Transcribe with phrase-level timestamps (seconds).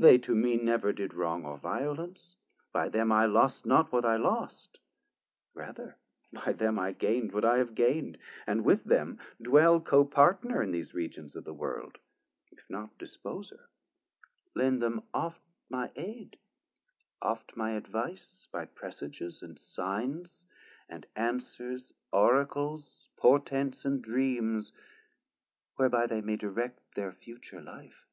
[0.00, 2.36] they to me Never did wrong or violence,
[2.72, 4.78] by them I lost not what I lost,
[5.54, 5.96] rather
[6.32, 10.70] by them 390 I gain'd what I have gain'd, and with them dwell Copartner in
[10.70, 11.98] these Regions of the World,
[12.52, 13.70] If not disposer;
[14.54, 16.38] lend them oft my aid,
[17.20, 20.46] Oft my advice by presages and signs,
[20.88, 24.70] And answers, oracles, portents and dreams,
[25.74, 28.04] Whereby they may direct their future life.